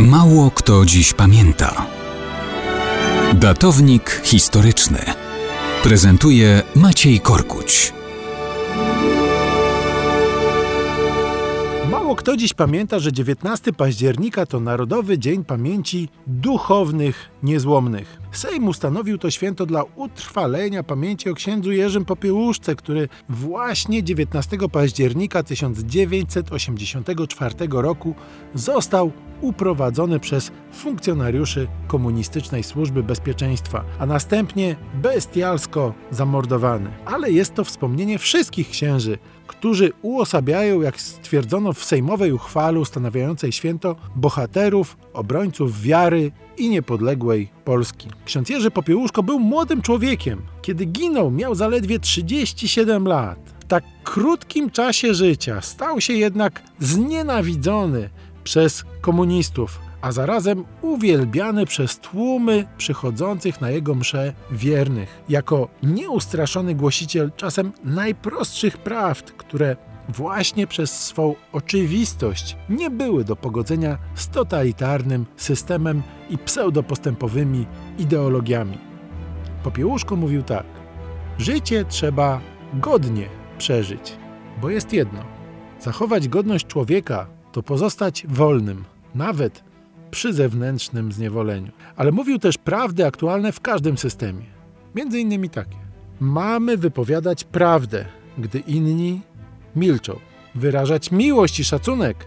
[0.00, 1.86] Mało kto dziś pamięta.
[3.34, 4.98] Datownik historyczny
[5.82, 7.92] prezentuje Maciej Korkuć.
[11.90, 18.18] Mało kto dziś pamięta, że 19 października to Narodowy Dzień Pamięci Duchownych Niezłomnych.
[18.32, 25.42] Sejm ustanowił to święto dla utrwalenia pamięci o księdzu Jerzym Popiełuszce, który właśnie 19 października
[25.42, 28.14] 1984 roku
[28.54, 36.90] został uprowadzony przez funkcjonariuszy komunistycznej służby bezpieczeństwa, a następnie bestialsko zamordowany.
[37.06, 43.96] Ale jest to wspomnienie wszystkich księży, którzy uosabiają, jak stwierdzono w sejmowej uchwale ustanawiającej święto,
[44.16, 48.08] bohaterów, obrońców wiary i niepodległej Polski.
[48.24, 50.42] Ksiądz Jerzy Popiełuszko był młodym człowiekiem.
[50.62, 53.38] Kiedy ginął, miał zaledwie 37 lat.
[53.60, 58.10] W tak krótkim czasie życia stał się jednak znienawidzony
[58.50, 67.32] przez komunistów, a zarazem uwielbiany przez tłumy przychodzących na jego msze wiernych, jako nieustraszony głosiciel
[67.36, 69.76] czasem najprostszych prawd, które
[70.08, 77.66] właśnie przez swą oczywistość nie były do pogodzenia z totalitarnym systemem i pseudopostępowymi
[77.98, 78.78] ideologiami.
[79.64, 80.66] Popiełuszko mówił tak:
[81.38, 82.40] Życie trzeba
[82.74, 83.28] godnie
[83.58, 84.12] przeżyć,
[84.60, 85.20] bo jest jedno:
[85.80, 88.84] zachować godność człowieka to pozostać wolnym,
[89.14, 89.64] nawet
[90.10, 91.72] przy zewnętrznym zniewoleniu.
[91.96, 94.44] Ale mówił też prawdy aktualne w każdym systemie.
[94.94, 95.76] Między innymi takie.
[96.20, 98.04] Mamy wypowiadać prawdę,
[98.38, 99.20] gdy inni
[99.76, 100.18] milczą.
[100.54, 102.26] Wyrażać miłość i szacunek,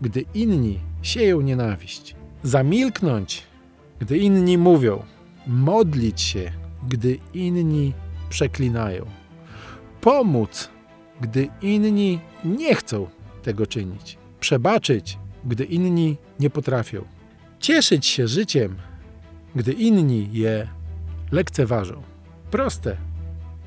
[0.00, 2.16] gdy inni sieją nienawiść.
[2.42, 3.42] Zamilknąć,
[4.00, 5.02] gdy inni mówią.
[5.46, 6.52] Modlić się,
[6.88, 7.92] gdy inni
[8.28, 9.06] przeklinają.
[10.00, 10.70] Pomóc,
[11.20, 13.06] gdy inni nie chcą
[13.42, 14.21] tego czynić.
[14.42, 17.04] Przebaczyć, gdy inni nie potrafią.
[17.60, 18.76] Cieszyć się życiem,
[19.54, 20.68] gdy inni je
[21.32, 22.02] lekceważą.
[22.50, 22.96] Proste,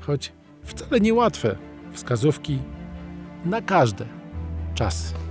[0.00, 0.32] choć
[0.62, 1.56] wcale niełatwe
[1.92, 2.58] wskazówki
[3.44, 4.06] na każde
[4.74, 5.25] czasy.